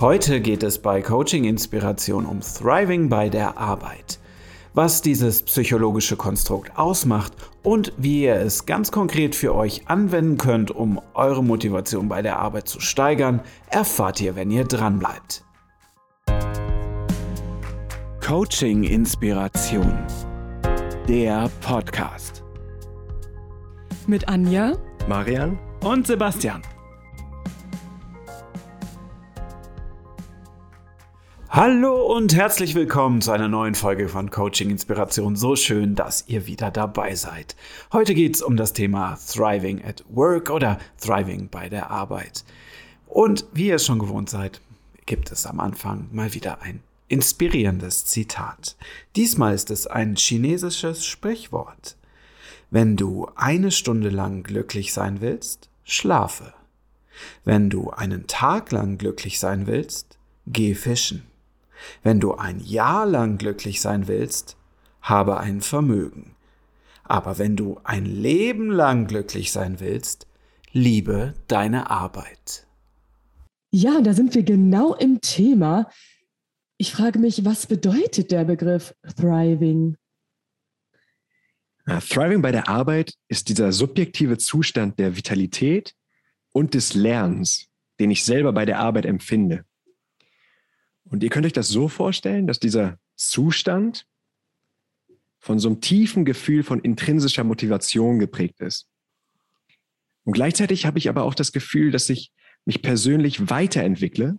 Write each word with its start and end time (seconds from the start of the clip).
Heute 0.00 0.40
geht 0.40 0.62
es 0.62 0.78
bei 0.78 1.02
Coaching 1.02 1.44
Inspiration 1.44 2.24
um 2.24 2.40
Thriving 2.40 3.10
bei 3.10 3.28
der 3.28 3.58
Arbeit. 3.58 4.18
Was 4.72 5.02
dieses 5.02 5.42
psychologische 5.42 6.16
Konstrukt 6.16 6.78
ausmacht 6.78 7.34
und 7.62 7.92
wie 7.98 8.22
ihr 8.22 8.36
es 8.36 8.64
ganz 8.64 8.92
konkret 8.92 9.34
für 9.34 9.54
euch 9.54 9.88
anwenden 9.88 10.38
könnt, 10.38 10.70
um 10.70 11.02
eure 11.12 11.44
Motivation 11.44 12.08
bei 12.08 12.22
der 12.22 12.38
Arbeit 12.38 12.66
zu 12.66 12.80
steigern, 12.80 13.42
erfahrt 13.68 14.22
ihr, 14.22 14.36
wenn 14.36 14.50
ihr 14.50 14.64
dranbleibt. 14.64 15.44
Coaching 18.26 18.84
Inspiration. 18.84 19.98
Der 21.08 21.50
Podcast. 21.60 22.42
Mit 24.06 24.26
Anja, 24.28 24.78
Marian 25.06 25.58
und 25.84 26.06
Sebastian. 26.06 26.62
Hallo 31.52 32.06
und 32.14 32.32
herzlich 32.36 32.76
willkommen 32.76 33.20
zu 33.20 33.32
einer 33.32 33.48
neuen 33.48 33.74
Folge 33.74 34.08
von 34.08 34.30
Coaching 34.30 34.70
Inspiration. 34.70 35.34
So 35.34 35.56
schön, 35.56 35.96
dass 35.96 36.28
ihr 36.28 36.46
wieder 36.46 36.70
dabei 36.70 37.16
seid. 37.16 37.56
Heute 37.92 38.14
geht 38.14 38.36
es 38.36 38.40
um 38.40 38.56
das 38.56 38.72
Thema 38.72 39.18
Thriving 39.28 39.84
at 39.84 40.04
Work 40.10 40.50
oder 40.50 40.78
Thriving 41.00 41.48
bei 41.48 41.68
der 41.68 41.90
Arbeit. 41.90 42.44
Und 43.08 43.46
wie 43.52 43.66
ihr 43.66 43.74
es 43.74 43.84
schon 43.84 43.98
gewohnt 43.98 44.30
seid, 44.30 44.60
gibt 45.06 45.32
es 45.32 45.44
am 45.44 45.58
Anfang 45.58 46.06
mal 46.12 46.34
wieder 46.34 46.62
ein 46.62 46.84
inspirierendes 47.08 48.04
Zitat. 48.04 48.76
Diesmal 49.16 49.52
ist 49.52 49.72
es 49.72 49.88
ein 49.88 50.14
chinesisches 50.14 51.04
Sprichwort. 51.04 51.96
Wenn 52.70 52.96
du 52.96 53.26
eine 53.34 53.72
Stunde 53.72 54.10
lang 54.10 54.44
glücklich 54.44 54.92
sein 54.92 55.20
willst, 55.20 55.68
schlafe. 55.82 56.54
Wenn 57.44 57.70
du 57.70 57.90
einen 57.90 58.28
Tag 58.28 58.70
lang 58.70 58.98
glücklich 58.98 59.40
sein 59.40 59.66
willst, 59.66 60.16
geh 60.46 60.76
fischen. 60.76 61.24
Wenn 62.02 62.20
du 62.20 62.34
ein 62.34 62.60
Jahr 62.60 63.06
lang 63.06 63.38
glücklich 63.38 63.80
sein 63.80 64.08
willst, 64.08 64.56
habe 65.00 65.38
ein 65.38 65.60
Vermögen. 65.60 66.36
Aber 67.04 67.38
wenn 67.38 67.56
du 67.56 67.80
ein 67.84 68.06
Leben 68.06 68.70
lang 68.70 69.06
glücklich 69.06 69.52
sein 69.52 69.80
willst, 69.80 70.26
liebe 70.72 71.34
deine 71.48 71.90
Arbeit. 71.90 72.66
Ja, 73.72 74.00
da 74.00 74.14
sind 74.14 74.34
wir 74.34 74.42
genau 74.42 74.94
im 74.94 75.20
Thema. 75.20 75.90
Ich 76.76 76.92
frage 76.92 77.18
mich, 77.18 77.44
was 77.44 77.66
bedeutet 77.66 78.30
der 78.30 78.44
Begriff 78.44 78.94
Thriving? 79.16 79.96
Thriving 81.86 82.42
bei 82.42 82.52
der 82.52 82.68
Arbeit 82.68 83.14
ist 83.28 83.48
dieser 83.48 83.72
subjektive 83.72 84.38
Zustand 84.38 84.98
der 84.98 85.16
Vitalität 85.16 85.94
und 86.52 86.74
des 86.74 86.94
Lernens, 86.94 87.68
den 87.98 88.10
ich 88.10 88.24
selber 88.24 88.52
bei 88.52 88.64
der 88.64 88.78
Arbeit 88.78 89.06
empfinde. 89.06 89.64
Und 91.10 91.24
ihr 91.24 91.28
könnt 91.28 91.44
euch 91.44 91.52
das 91.52 91.68
so 91.68 91.88
vorstellen, 91.88 92.46
dass 92.46 92.60
dieser 92.60 92.98
Zustand 93.16 94.06
von 95.40 95.58
so 95.58 95.68
einem 95.68 95.80
tiefen 95.80 96.24
Gefühl 96.24 96.62
von 96.62 96.80
intrinsischer 96.80 97.44
Motivation 97.44 98.18
geprägt 98.18 98.60
ist. 98.60 98.88
Und 100.24 100.34
gleichzeitig 100.34 100.86
habe 100.86 100.98
ich 100.98 101.08
aber 101.08 101.24
auch 101.24 101.34
das 101.34 101.52
Gefühl, 101.52 101.90
dass 101.90 102.08
ich 102.10 102.32
mich 102.64 102.82
persönlich 102.82 103.50
weiterentwickle. 103.50 104.38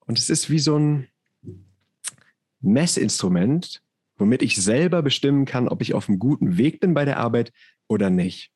Und 0.00 0.18
es 0.18 0.28
ist 0.28 0.50
wie 0.50 0.58
so 0.58 0.78
ein 0.78 1.08
Messinstrument, 2.60 3.82
womit 4.16 4.42
ich 4.42 4.56
selber 4.56 5.00
bestimmen 5.02 5.46
kann, 5.46 5.68
ob 5.68 5.80
ich 5.80 5.94
auf 5.94 6.08
einem 6.08 6.18
guten 6.18 6.58
Weg 6.58 6.80
bin 6.80 6.92
bei 6.92 7.06
der 7.06 7.18
Arbeit 7.18 7.52
oder 7.88 8.10
nicht. 8.10 8.50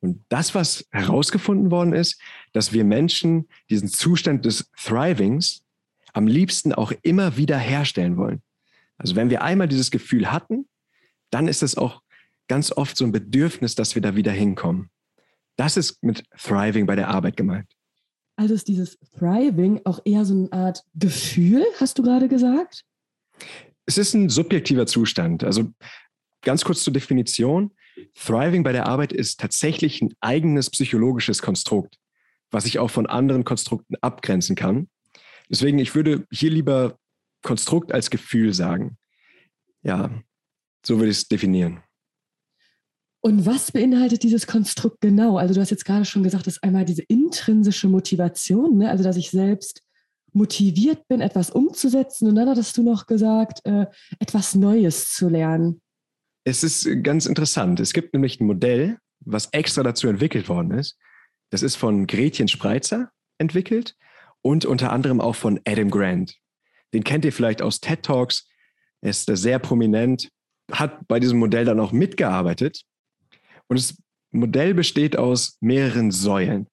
Und 0.00 0.24
das, 0.28 0.54
was 0.54 0.86
herausgefunden 0.92 1.70
worden 1.70 1.92
ist, 1.92 2.20
dass 2.52 2.72
wir 2.72 2.84
Menschen 2.84 3.48
diesen 3.68 3.88
Zustand 3.88 4.44
des 4.44 4.70
Thrivings 4.76 5.65
am 6.16 6.26
liebsten 6.26 6.72
auch 6.72 6.92
immer 7.02 7.36
wieder 7.36 7.58
herstellen 7.58 8.16
wollen. 8.16 8.42
Also 8.96 9.16
wenn 9.16 9.28
wir 9.28 9.42
einmal 9.42 9.68
dieses 9.68 9.90
Gefühl 9.90 10.32
hatten, 10.32 10.66
dann 11.30 11.46
ist 11.46 11.62
es 11.62 11.76
auch 11.76 12.00
ganz 12.48 12.72
oft 12.72 12.96
so 12.96 13.04
ein 13.04 13.12
Bedürfnis, 13.12 13.74
dass 13.74 13.94
wir 13.94 14.00
da 14.00 14.16
wieder 14.16 14.32
hinkommen. 14.32 14.88
Das 15.56 15.76
ist 15.76 16.02
mit 16.02 16.24
Thriving 16.38 16.86
bei 16.86 16.96
der 16.96 17.08
Arbeit 17.08 17.36
gemeint. 17.36 17.70
Also 18.36 18.54
ist 18.54 18.66
dieses 18.68 18.98
Thriving 19.18 19.82
auch 19.84 20.00
eher 20.06 20.24
so 20.24 20.34
eine 20.34 20.52
Art 20.52 20.84
Gefühl, 20.94 21.64
hast 21.80 21.98
du 21.98 22.02
gerade 22.02 22.28
gesagt? 22.28 22.84
Es 23.84 23.98
ist 23.98 24.14
ein 24.14 24.30
subjektiver 24.30 24.86
Zustand. 24.86 25.44
Also 25.44 25.70
ganz 26.40 26.64
kurz 26.64 26.82
zur 26.82 26.94
Definition. 26.94 27.72
Thriving 28.14 28.62
bei 28.62 28.72
der 28.72 28.86
Arbeit 28.86 29.12
ist 29.12 29.38
tatsächlich 29.38 30.00
ein 30.00 30.14
eigenes 30.20 30.70
psychologisches 30.70 31.42
Konstrukt, 31.42 31.98
was 32.50 32.64
sich 32.64 32.78
auch 32.78 32.90
von 32.90 33.06
anderen 33.06 33.44
Konstrukten 33.44 33.96
abgrenzen 34.00 34.56
kann. 34.56 34.88
Deswegen, 35.48 35.78
ich 35.78 35.94
würde 35.94 36.26
hier 36.30 36.50
lieber 36.50 36.98
Konstrukt 37.42 37.92
als 37.92 38.10
Gefühl 38.10 38.52
sagen. 38.52 38.98
Ja, 39.82 40.10
so 40.84 40.98
würde 40.98 41.10
ich 41.10 41.18
es 41.18 41.28
definieren. 41.28 41.82
Und 43.20 43.44
was 43.44 43.72
beinhaltet 43.72 44.22
dieses 44.22 44.46
Konstrukt 44.46 45.00
genau? 45.00 45.36
Also 45.36 45.54
du 45.54 45.60
hast 45.60 45.70
jetzt 45.70 45.84
gerade 45.84 46.04
schon 46.04 46.22
gesagt, 46.22 46.46
dass 46.46 46.62
einmal 46.62 46.84
diese 46.84 47.02
intrinsische 47.02 47.88
Motivation, 47.88 48.78
ne? 48.78 48.90
also 48.90 49.02
dass 49.02 49.16
ich 49.16 49.30
selbst 49.30 49.82
motiviert 50.32 51.08
bin, 51.08 51.20
etwas 51.20 51.50
umzusetzen. 51.50 52.28
Und 52.28 52.36
dann 52.36 52.48
hattest 52.48 52.76
du 52.76 52.82
noch 52.82 53.06
gesagt, 53.06 53.64
äh, 53.64 53.86
etwas 54.20 54.54
Neues 54.54 55.12
zu 55.12 55.28
lernen. 55.28 55.80
Es 56.44 56.62
ist 56.62 56.88
ganz 57.02 57.26
interessant. 57.26 57.80
Es 57.80 57.92
gibt 57.92 58.12
nämlich 58.12 58.40
ein 58.40 58.46
Modell, 58.46 58.98
was 59.20 59.48
extra 59.52 59.82
dazu 59.82 60.06
entwickelt 60.06 60.48
worden 60.48 60.72
ist. 60.72 60.96
Das 61.50 61.62
ist 61.62 61.74
von 61.74 62.06
Gretchen 62.06 62.48
Spreitzer 62.48 63.10
entwickelt 63.38 63.96
und 64.42 64.64
unter 64.64 64.92
anderem 64.92 65.20
auch 65.20 65.34
von 65.34 65.60
Adam 65.66 65.90
Grant. 65.90 66.36
Den 66.92 67.04
kennt 67.04 67.24
ihr 67.24 67.32
vielleicht 67.32 67.62
aus 67.62 67.80
TED 67.80 68.02
Talks. 68.02 68.48
Er 69.00 69.10
ist 69.10 69.26
sehr 69.26 69.58
prominent, 69.58 70.30
hat 70.70 71.06
bei 71.08 71.20
diesem 71.20 71.38
Modell 71.38 71.64
dann 71.64 71.80
auch 71.80 71.92
mitgearbeitet. 71.92 72.82
Und 73.68 73.78
das 73.78 73.96
Modell 74.30 74.74
besteht 74.74 75.16
aus 75.16 75.56
mehreren 75.60 76.10
Säulen. 76.10 76.68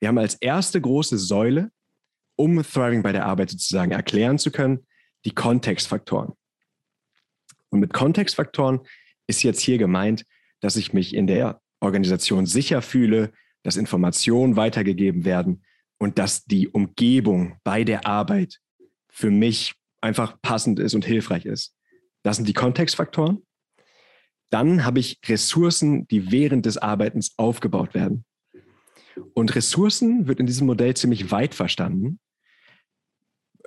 Wir 0.00 0.08
haben 0.08 0.18
als 0.18 0.34
erste 0.34 0.80
große 0.80 1.18
Säule, 1.18 1.70
um 2.36 2.62
Thriving 2.62 3.02
bei 3.02 3.12
der 3.12 3.26
Arbeit 3.26 3.50
sozusagen 3.50 3.92
erklären 3.92 4.38
zu 4.38 4.50
können, 4.50 4.86
die 5.24 5.30
Kontextfaktoren. 5.30 6.32
Und 7.70 7.80
mit 7.80 7.92
Kontextfaktoren 7.92 8.80
ist 9.26 9.42
jetzt 9.42 9.60
hier 9.60 9.78
gemeint, 9.78 10.24
dass 10.60 10.76
ich 10.76 10.92
mich 10.92 11.14
in 11.14 11.26
der 11.26 11.60
Organisation 11.80 12.46
sicher 12.46 12.82
fühle, 12.82 13.32
dass 13.62 13.76
Informationen 13.76 14.56
weitergegeben 14.56 15.24
werden, 15.24 15.64
und 15.98 16.18
dass 16.18 16.44
die 16.44 16.68
Umgebung 16.68 17.58
bei 17.64 17.84
der 17.84 18.06
Arbeit 18.06 18.60
für 19.08 19.30
mich 19.30 19.74
einfach 20.00 20.40
passend 20.42 20.78
ist 20.78 20.94
und 20.94 21.04
hilfreich 21.04 21.46
ist. 21.46 21.74
Das 22.22 22.36
sind 22.36 22.48
die 22.48 22.54
Kontextfaktoren. 22.54 23.44
Dann 24.50 24.84
habe 24.84 25.00
ich 25.00 25.18
Ressourcen, 25.26 26.06
die 26.08 26.30
während 26.30 26.66
des 26.66 26.78
Arbeitens 26.78 27.34
aufgebaut 27.38 27.94
werden. 27.94 28.24
Und 29.32 29.54
Ressourcen 29.54 30.26
wird 30.26 30.40
in 30.40 30.46
diesem 30.46 30.66
Modell 30.66 30.94
ziemlich 30.94 31.30
weit 31.30 31.54
verstanden. 31.54 32.18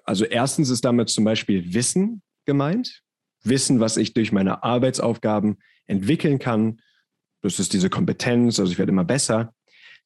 Also 0.03 0.25
erstens 0.25 0.69
ist 0.69 0.85
damit 0.85 1.09
zum 1.09 1.23
Beispiel 1.23 1.73
Wissen 1.73 2.21
gemeint. 2.45 3.03
Wissen, 3.43 3.79
was 3.79 3.97
ich 3.97 4.13
durch 4.13 4.31
meine 4.31 4.63
Arbeitsaufgaben 4.63 5.57
entwickeln 5.85 6.39
kann. 6.39 6.81
Das 7.41 7.59
ist 7.59 7.73
diese 7.73 7.89
Kompetenz, 7.89 8.59
also 8.59 8.71
ich 8.71 8.77
werde 8.77 8.91
immer 8.91 9.05
besser. 9.05 9.53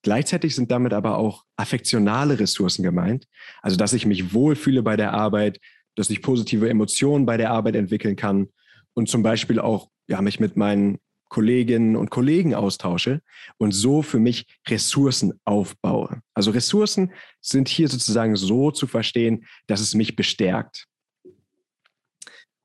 Gleichzeitig 0.04 0.56
sind 0.56 0.72
damit 0.72 0.94
aber 0.94 1.18
auch 1.18 1.46
affektionale 1.58 2.40
Ressourcen 2.40 2.84
gemeint. 2.84 3.28
Also, 3.62 3.78
dass 3.78 3.94
ich 3.94 4.06
mich 4.06 4.34
wohlfühle 4.34 4.82
bei 4.82 4.98
der 4.98 5.14
Arbeit, 5.14 5.60
dass 5.96 6.10
ich 6.10 6.22
positive 6.22 6.70
Emotionen 6.70 7.26
bei 7.26 7.38
der 7.38 7.52
Arbeit 7.52 7.76
entwickeln 7.76 8.16
kann 8.16 8.48
und 8.94 9.10
zum 9.10 9.24
Beispiel 9.24 9.60
auch 9.60 9.90
ja, 10.08 10.22
mich 10.22 10.40
mit 10.40 10.58
meinen 10.58 10.98
Kolleginnen 11.30 11.96
und 11.96 12.10
Kollegen 12.10 12.54
austausche 12.54 13.22
und 13.58 13.72
so 13.72 14.02
für 14.02 14.20
mich 14.20 14.46
Ressourcen 14.68 15.40
aufbaue. 15.46 16.22
Also 16.34 16.52
Ressourcen 16.52 17.14
sind 17.40 17.70
hier 17.70 17.88
sozusagen 17.88 18.36
so 18.36 18.72
zu 18.72 18.86
verstehen, 18.86 19.46
dass 19.68 19.80
es 19.80 19.96
mich 19.96 20.18
bestärkt. 20.18 20.88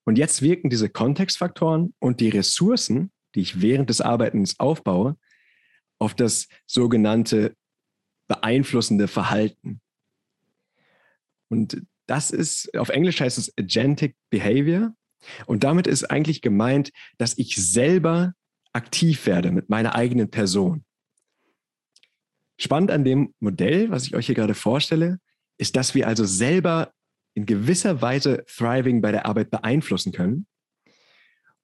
Und 0.04 0.18
jetzt 0.18 0.42
wirken 0.42 0.68
diese 0.68 0.88
Kontextfaktoren 0.88 1.94
und 2.00 2.20
die 2.20 2.28
Ressourcen, 2.28 3.12
die 3.36 3.40
ich 3.40 3.60
während 3.60 3.88
des 3.88 4.00
Arbeitens 4.00 4.58
aufbaue, 4.58 5.16
auf 5.98 6.14
das 6.14 6.48
sogenannte 6.66 7.54
beeinflussende 8.28 9.08
Verhalten. 9.08 9.80
Und 11.48 11.82
das 12.06 12.30
ist, 12.30 12.76
auf 12.76 12.88
Englisch 12.88 13.20
heißt 13.20 13.38
es 13.38 13.52
Agentic 13.58 14.16
Behavior. 14.30 14.94
Und 15.46 15.64
damit 15.64 15.86
ist 15.86 16.04
eigentlich 16.04 16.42
gemeint, 16.42 16.92
dass 17.18 17.38
ich 17.38 17.56
selber 17.56 18.34
aktiv 18.72 19.26
werde 19.26 19.50
mit 19.50 19.68
meiner 19.68 19.94
eigenen 19.94 20.30
Person. 20.30 20.84
Spannend 22.58 22.90
an 22.90 23.04
dem 23.04 23.34
Modell, 23.40 23.90
was 23.90 24.06
ich 24.06 24.14
euch 24.14 24.26
hier 24.26 24.34
gerade 24.34 24.54
vorstelle, 24.54 25.18
ist, 25.58 25.76
dass 25.76 25.94
wir 25.94 26.06
also 26.06 26.24
selber 26.24 26.92
in 27.34 27.46
gewisser 27.46 28.00
Weise 28.00 28.44
Thriving 28.46 29.02
bei 29.02 29.12
der 29.12 29.26
Arbeit 29.26 29.50
beeinflussen 29.50 30.12
können. 30.12 30.46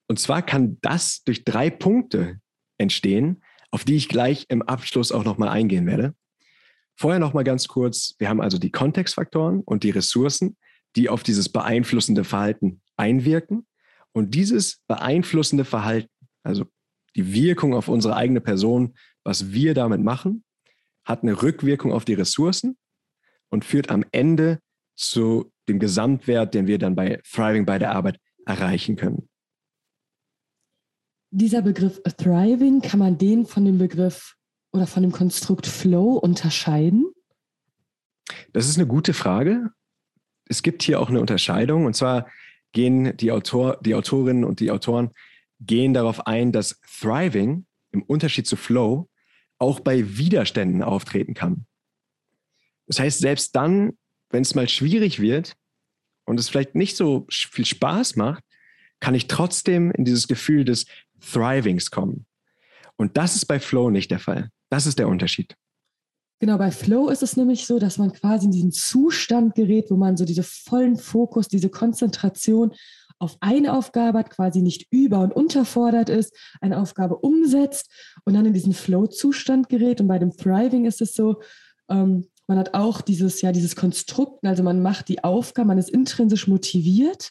Und 0.07 0.19
zwar 0.19 0.43
kann 0.43 0.79
das 0.83 1.23
durch 1.25 1.45
drei 1.45 1.71
Punkte 1.71 2.41
entstehen, 2.79 3.43
auf 3.73 3.85
die 3.85 3.97
ich 3.97 4.09
gleich 4.09 4.47
im 4.49 4.63
Abschluss 4.63 5.11
auch 5.11 5.25
nochmal 5.25 5.49
eingehen 5.49 5.87
werde. 5.87 6.15
Vorher 6.95 7.19
noch 7.19 7.33
mal 7.33 7.43
ganz 7.43 7.67
kurz, 7.67 8.15
wir 8.19 8.29
haben 8.29 8.41
also 8.41 8.59
die 8.59 8.71
Kontextfaktoren 8.71 9.61
und 9.61 9.83
die 9.83 9.91
Ressourcen, 9.91 10.57
die 10.95 11.09
auf 11.09 11.23
dieses 11.23 11.49
beeinflussende 11.49 12.23
Verhalten 12.23 12.83
einwirken. 12.97 13.67
Und 14.13 14.35
dieses 14.35 14.83
beeinflussende 14.87 15.65
Verhalten, 15.65 16.11
also 16.43 16.67
die 17.17 17.33
Wirkung 17.33 17.75
auf 17.75 17.89
unsere 17.89 18.15
eigene 18.15 18.43
Person, 18.43 18.95
was 19.25 19.53
wir 19.53 19.75
damit 19.75 20.03
machen, 20.03 20.45
hat 21.05 21.23
eine 21.23 21.43
Rückwirkung 21.43 21.93
auf 21.93 22.05
die 22.05 22.15
Ressourcen 22.15 22.77
und 23.49 23.65
führt 23.65 23.91
am 23.91 24.05
Ende 24.13 24.61
zu 24.97 25.51
dem 25.69 25.79
Gesamtwert, 25.79 26.55
den 26.55 26.67
wir 26.67 26.79
dann 26.79 26.95
bei 26.95 27.21
Thriving 27.25 27.65
bei 27.65 27.79
der 27.79 27.93
Arbeit 27.93 28.19
erreichen 28.45 28.97
können. 28.97 29.29
Dieser 31.35 31.63
Begriff 31.63 31.99
Thriving, 32.19 32.83
kann 32.83 32.99
man 32.99 33.17
den 33.17 33.47
von 33.47 33.65
dem 33.65 33.79
Begriff 33.79 34.37
oder 34.71 34.87
von 34.87 35.03
dem 35.03 35.13
Konstrukt 35.13 35.67
Flow 35.67 36.19
unterscheiden? 36.19 37.11
Das 38.53 38.69
ist 38.69 38.77
eine 38.77 38.87
gute 38.87 39.15
Frage. 39.15 39.71
Es 40.45 40.63
gibt 40.63 40.83
hier 40.83 41.01
auch 41.01 41.09
eine 41.09 41.21
Unterscheidung 41.21 41.87
und 41.87 41.97
zwar 41.97 42.29
gehen 42.73 43.17
die, 43.17 43.33
Autor, 43.33 43.79
die 43.81 43.95
Autorinnen 43.95 44.45
und 44.45 44.61
die 44.61 44.71
Autoren 44.71 45.11
gehen 45.59 45.95
darauf 45.95 46.27
ein, 46.27 46.53
dass 46.53 46.79
Thriving 47.01 47.65
im 47.93 48.03
Unterschied 48.03 48.47
zu 48.47 48.57
Flow 48.57 49.09
auch 49.59 49.81
bei 49.81 50.19
Widerständen 50.19 50.83
auftreten 50.83 51.33
kann. 51.33 51.65
Das 52.87 53.01
heißt, 53.01 53.21
selbst 53.21 53.57
dann, 53.57 53.97
wenn 54.29 54.43
es 54.43 54.55
mal 54.55 54.69
schwierig 54.69 55.19
wird 55.19 55.55
und 56.27 56.39
es 56.39 56.51
vielleicht 56.51 56.75
nicht 56.75 56.95
so 56.95 57.27
viel 57.31 57.65
Spaß 57.65 58.17
macht, 58.17 58.45
kann 59.01 59.15
ich 59.15 59.29
trotzdem 59.29 59.91
in 59.93 60.05
dieses 60.05 60.29
Gefühl 60.29 60.65
des 60.65 60.85
Thrivings 61.23 61.91
kommen. 61.91 62.27
Und 62.97 63.17
das 63.17 63.37
ist 63.37 63.47
bei 63.47 63.59
Flow 63.61 63.91
nicht 63.91 64.11
der 64.11 64.19
Fall. 64.19 64.51
Das 64.71 64.87
ist 64.87 64.99
der 64.99 65.09
Unterschied. 65.09 65.57
Genau, 66.41 66.59
bei 66.59 66.73
Flow 66.73 67.09
ist 67.09 67.23
es 67.23 67.37
nämlich 67.37 67.67
so, 67.67 67.79
dass 67.79 67.99
man 67.99 68.13
quasi 68.13 68.47
in 68.47 68.51
diesen 68.51 68.73
Zustand 68.73 69.55
gerät, 69.55 69.91
wo 69.91 69.97
man 69.97 70.17
so 70.17 70.25
diese 70.25 70.43
vollen 70.43 70.97
Fokus, 70.97 71.47
diese 71.47 71.69
Konzentration 71.69 72.73
auf 73.21 73.37
eine 73.39 73.73
Aufgabe 73.73 74.19
hat, 74.19 74.31
quasi 74.31 74.61
nicht 74.61 74.89
über- 74.91 75.21
und 75.21 75.33
unterfordert 75.33 76.09
ist, 76.09 76.37
eine 76.61 76.81
Aufgabe 76.81 77.19
umsetzt 77.19 77.89
und 78.25 78.35
dann 78.35 78.47
in 78.47 78.53
diesen 78.53 78.73
Flow-Zustand 78.73 79.69
gerät. 79.69 80.01
Und 80.01 80.09
bei 80.09 80.19
dem 80.19 80.37
Thriving 80.37 80.85
ist 80.85 81.01
es 81.01 81.15
so, 81.15 81.41
ähm, 81.89 82.27
man 82.49 82.59
hat 82.59 82.75
auch 82.75 83.01
dieses, 83.01 83.41
ja, 83.41 83.53
dieses 83.53 83.77
Konstrukt, 83.77 84.45
also 84.45 84.65
man 84.65 84.83
macht 84.83 85.09
die 85.09 85.23
Aufgabe, 85.23 85.69
man 85.69 85.79
ist 85.79 85.91
intrinsisch 85.91 86.49
motiviert. 86.49 87.31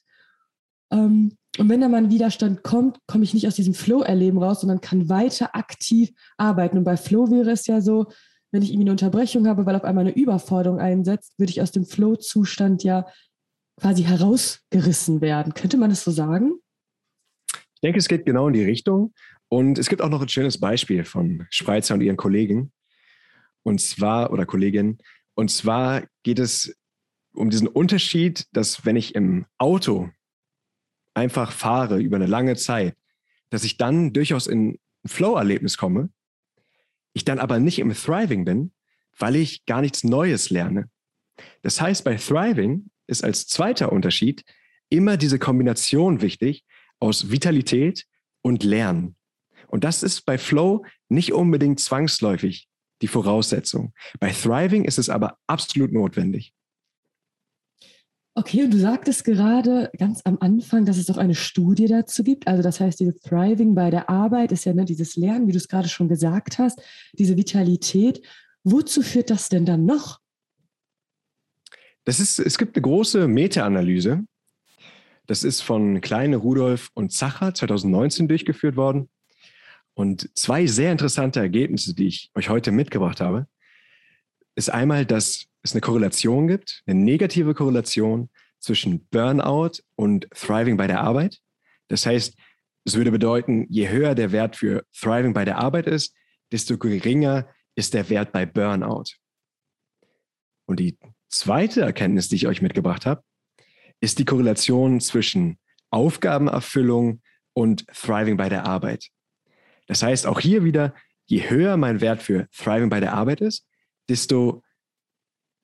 Ähm, 0.90 1.38
und 1.58 1.70
wenn 1.70 1.82
da 1.82 1.90
mal 1.90 1.98
ein 1.98 2.10
Widerstand 2.10 2.64
kommt, 2.64 2.98
komme 3.08 3.24
ich 3.24 3.34
nicht 3.34 3.48
aus 3.48 3.56
diesem 3.56 3.74
Flow-Erleben 3.74 4.42
raus, 4.42 4.62
sondern 4.62 4.80
kann 4.80 5.10
weiter 5.10 5.56
aktiv 5.56 6.12
arbeiten. 6.38 6.78
Und 6.78 6.86
bei 6.86 6.96
Flow 6.96 7.30
wäre 7.30 7.52
es 7.52 7.68
ja 7.68 7.82
so, 7.82 8.08
wenn 8.52 8.62
ich 8.62 8.70
irgendwie 8.70 8.86
eine 8.86 8.92
Unterbrechung 8.92 9.48
habe, 9.48 9.66
weil 9.66 9.76
auf 9.76 9.84
einmal 9.84 10.06
eine 10.06 10.16
Überforderung 10.16 10.80
einsetzt, 10.80 11.38
würde 11.38 11.52
ich 11.52 11.62
aus 11.62 11.72
dem 11.72 11.86
Flow-Zustand 11.86 12.84
ja 12.84 13.06
quasi 13.80 14.04
herausgerissen 14.04 15.22
werden. 15.22 15.54
Könnte 15.54 15.78
man 15.78 15.90
das 15.90 16.04
so 16.04 16.12
sagen? 16.12 16.54
Ich 17.54 17.82
denke, 17.82 18.00
es 18.00 18.08
geht 18.08 18.26
genau 18.26 18.48
in 18.48 18.54
die 18.54 18.64
Richtung. 18.64 19.14
Und 19.50 19.78
es 19.78 19.90
gibt 19.90 20.02
auch 20.02 20.10
noch 20.10 20.22
ein 20.22 20.30
schönes 20.30 20.60
Beispiel 20.60 21.04
von 21.04 21.46
Spreitzer 21.50 21.96
und 21.96 22.02
ihren 22.02 22.16
Kollegen. 22.16 22.72
Und 23.64 23.82
zwar, 23.82 24.32
oder 24.32 24.46
Kollegin, 24.46 24.98
und 25.34 25.52
zwar 25.52 26.04
geht 26.24 26.40
es 26.40 26.76
um 27.34 27.50
diesen 27.50 27.68
Unterschied, 27.68 28.46
dass 28.54 28.86
wenn 28.86 28.96
ich 28.96 29.16
im 29.16 29.46
Auto 29.58 30.10
einfach 31.22 31.52
fahre 31.52 32.00
über 32.00 32.16
eine 32.16 32.26
lange 32.26 32.56
Zeit, 32.56 32.98
dass 33.52 33.64
ich 33.64 33.78
dann 33.78 34.12
durchaus 34.12 34.48
in 34.48 34.72
ein 34.72 34.80
Flow-Erlebnis 35.06 35.78
komme, 35.78 36.10
ich 37.14 37.26
dann 37.26 37.40
aber 37.40 37.60
nicht 37.60 37.80
im 37.80 37.94
Thriving 37.94 38.44
bin, 38.44 38.72
weil 39.18 39.36
ich 39.36 39.66
gar 39.66 39.82
nichts 39.82 40.04
Neues 40.04 40.50
lerne. 40.50 40.90
Das 41.62 41.80
heißt, 41.80 42.04
bei 42.04 42.16
Thriving 42.16 42.90
ist 43.08 43.24
als 43.24 43.48
zweiter 43.48 43.92
Unterschied 43.92 44.44
immer 44.90 45.16
diese 45.18 45.38
Kombination 45.38 46.22
wichtig 46.22 46.66
aus 47.00 47.30
Vitalität 47.30 48.08
und 48.42 48.64
Lernen. 48.64 49.16
Und 49.68 49.84
das 49.84 50.04
ist 50.04 50.26
bei 50.26 50.38
Flow 50.38 50.86
nicht 51.08 51.34
unbedingt 51.34 51.80
zwangsläufig 51.80 52.68
die 53.02 53.08
Voraussetzung. 53.08 53.94
Bei 54.20 54.32
Thriving 54.32 54.86
ist 54.86 54.98
es 54.98 55.10
aber 55.10 55.38
absolut 55.48 55.92
notwendig. 55.92 56.54
Okay, 58.34 58.64
und 58.64 58.72
du 58.72 58.78
sagtest 58.78 59.26
gerade 59.26 59.92
ganz 59.98 60.22
am 60.24 60.38
Anfang, 60.40 60.86
dass 60.86 60.98
es 60.98 61.10
auch 61.10 61.18
eine 61.18 61.36
Studie 61.36 61.88
dazu 61.88 62.24
gibt. 62.24 62.48
Also 62.48 62.64
das 62.64 62.80
heißt, 62.80 63.00
dieses 63.00 63.20
Thriving 63.20 63.76
bei 63.76 63.90
der 63.90 64.10
Arbeit 64.10 64.54
ist 64.54 64.64
ja 64.64 64.74
ne, 64.74 64.86
dieses 64.86 65.18
Lernen, 65.18 65.48
wie 65.48 65.52
du 65.52 65.58
es 65.58 65.68
gerade 65.68 65.90
schon 65.90 66.08
gesagt 66.08 66.58
hast, 66.58 66.82
diese 67.14 67.36
Vitalität. 67.36 68.26
Wozu 68.64 69.02
führt 69.02 69.30
das 69.30 69.50
denn 69.50 69.66
dann 69.66 69.86
noch? 69.86 70.20
Das 72.06 72.20
ist, 72.22 72.40
es 72.40 72.58
gibt 72.58 72.76
eine 72.76 72.84
große 72.84 73.28
Meta-Analyse. 73.28 74.24
Das 75.28 75.44
ist 75.44 75.62
von 75.62 76.00
Kleine, 76.00 76.38
Rudolf 76.38 76.90
und 76.94 77.12
Zacher 77.12 77.54
2019 77.54 78.30
durchgeführt 78.30 78.78
worden. 78.78 79.10
Und 79.94 80.30
zwei 80.38 80.68
sehr 80.68 80.94
interessante 80.94 81.42
Ergebnisse, 81.42 81.94
die 81.94 82.08
ich 82.08 82.32
euch 82.34 82.48
heute 82.50 82.72
mitgebracht 82.72 83.20
habe, 83.20 83.48
ist 84.56 84.70
einmal, 84.70 85.06
dass 85.06 85.48
es 85.64 85.74
eine 85.74 85.82
Korrelation 85.82 86.48
gibt, 86.48 86.82
eine 86.86 87.00
negative 87.00 87.54
Korrelation 87.54 88.30
zwischen 88.60 89.06
Burnout 89.08 89.82
und 89.96 90.28
Thriving 90.32 90.78
bei 90.78 90.88
der 90.88 91.02
Arbeit. 91.02 91.40
Das 91.88 92.06
heißt, 92.06 92.36
es 92.86 92.96
würde 92.96 93.12
bedeuten, 93.12 93.66
je 93.70 93.90
höher 93.90 94.16
der 94.16 94.32
Wert 94.32 94.56
für 94.56 94.86
Thriving 94.94 95.34
bei 95.34 95.46
der 95.46 95.58
Arbeit 95.58 95.88
ist, 95.88 96.16
desto 96.52 96.78
geringer 96.78 97.48
ist 97.76 97.94
der 97.94 98.10
Wert 98.10 98.32
bei 98.32 98.46
Burnout. 98.46 99.16
Und 100.66 100.80
die 100.80 100.98
zweite 101.30 101.82
Erkenntnis, 101.82 102.30
die 102.30 102.36
ich 102.36 102.48
euch 102.48 102.62
mitgebracht 102.62 103.06
habe, 103.06 103.24
ist 104.00 104.20
die 104.20 104.26
Korrelation 104.26 105.00
zwischen 105.00 105.60
Aufgabenerfüllung 105.92 107.22
und 107.54 107.86
Thriving 107.88 108.38
bei 108.38 108.50
der 108.50 108.66
Arbeit. 108.66 109.10
Das 109.88 110.02
heißt, 110.02 110.26
auch 110.26 110.40
hier 110.40 110.64
wieder, 110.64 110.96
je 111.26 111.50
höher 111.50 111.78
mein 111.78 112.02
Wert 112.02 112.22
für 112.22 112.48
Thriving 112.52 112.90
bei 112.90 113.00
der 113.00 113.14
Arbeit 113.14 113.42
ist, 113.42 113.68
desto 114.10 114.64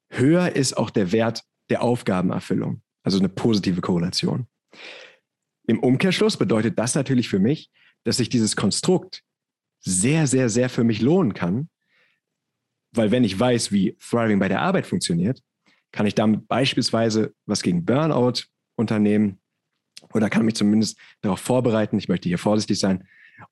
höher 0.10 0.56
ist 0.56 0.78
auch 0.78 0.90
der 0.90 1.12
Wert 1.12 1.44
der 1.70 1.82
Aufgabenerfüllung, 1.82 2.82
also 3.04 3.20
eine 3.20 3.30
positive 3.30 3.82
Korrelation. 3.82 4.48
Im 5.68 5.80
Umkehrschluss 5.80 6.38
bedeutet 6.38 6.80
das 6.80 6.96
natürlich 6.96 7.30
für 7.30 7.40
mich, 7.40 7.70
dass 8.04 8.18
sich 8.18 8.30
dieses 8.30 8.56
Konstrukt 8.56 9.24
sehr, 9.80 10.28
sehr, 10.28 10.50
sehr 10.50 10.70
für 10.70 10.84
mich 10.84 11.02
lohnen 11.02 11.34
kann, 11.34 11.70
weil 12.92 13.12
wenn 13.12 13.24
ich 13.24 13.38
weiß, 13.38 13.72
wie 13.72 13.98
Thriving 14.00 14.40
bei 14.40 14.48
der 14.48 14.62
Arbeit 14.62 14.88
funktioniert, 14.88 15.42
kann 15.92 16.06
ich 16.06 16.16
damit 16.16 16.48
beispielsweise 16.48 17.34
was 17.46 17.62
gegen 17.62 17.86
Burnout 17.86 18.44
unternehmen 18.76 19.40
oder 20.14 20.30
kann 20.30 20.46
mich 20.46 20.56
zumindest 20.56 20.98
darauf 21.22 21.40
vorbereiten. 21.40 21.98
Ich 21.98 22.08
möchte 22.08 22.30
hier 22.30 22.38
vorsichtig 22.38 22.80
sein. 22.80 23.08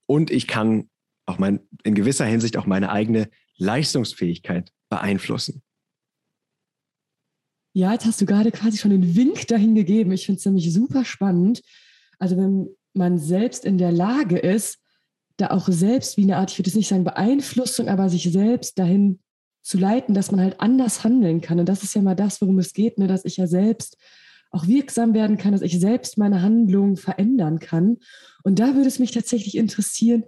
Und 0.05 0.31
ich 0.31 0.47
kann 0.47 0.89
auch 1.25 1.37
mein, 1.37 1.59
in 1.83 1.95
gewisser 1.95 2.25
Hinsicht 2.25 2.57
auch 2.57 2.65
meine 2.65 2.91
eigene 2.91 3.29
Leistungsfähigkeit 3.57 4.71
beeinflussen. 4.89 5.63
Ja, 7.75 7.91
jetzt 7.91 8.05
hast 8.05 8.21
du 8.21 8.25
gerade 8.25 8.51
quasi 8.51 8.77
schon 8.77 8.91
den 8.91 9.17
Wink 9.17 9.47
dahin 9.47 9.75
gegeben. 9.75 10.13
Ich 10.13 10.25
finde 10.25 10.39
es 10.39 10.45
nämlich 10.45 10.71
super 10.71 11.03
spannend. 11.03 11.61
Also 12.19 12.37
wenn 12.37 12.69
man 12.93 13.17
selbst 13.17 13.65
in 13.65 13.77
der 13.77 13.91
Lage 13.91 14.37
ist, 14.37 14.79
da 15.35 15.51
auch 15.51 15.67
selbst 15.67 16.15
wie 16.15 16.23
eine 16.23 16.37
Art, 16.37 16.51
ich 16.51 16.57
würde 16.57 16.69
jetzt 16.69 16.77
nicht 16.77 16.87
sagen 16.87 17.03
Beeinflussung, 17.03 17.89
aber 17.89 18.07
sich 18.07 18.31
selbst 18.31 18.79
dahin 18.79 19.19
zu 19.61 19.77
leiten, 19.77 20.13
dass 20.13 20.31
man 20.31 20.39
halt 20.39 20.61
anders 20.61 21.03
handeln 21.03 21.41
kann. 21.41 21.59
Und 21.59 21.67
das 21.67 21.83
ist 21.83 21.93
ja 21.93 22.01
mal 22.01 22.15
das, 22.15 22.39
worum 22.39 22.59
es 22.59 22.71
geht, 22.71 22.97
ne? 22.97 23.07
dass 23.07 23.25
ich 23.25 23.35
ja 23.35 23.45
selbst 23.45 23.97
auch 24.51 24.67
wirksam 24.67 25.13
werden 25.13 25.37
kann, 25.37 25.51
dass 25.51 25.61
ich 25.61 25.77
selbst 25.77 26.17
meine 26.17 26.41
Handlungen 26.41 26.95
verändern 26.95 27.59
kann. 27.59 27.97
Und 28.43 28.59
da 28.59 28.73
würde 28.73 28.87
es 28.87 28.99
mich 28.99 29.11
tatsächlich 29.11 29.57
interessieren, 29.57 30.23